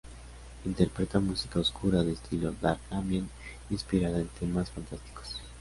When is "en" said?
4.19-4.29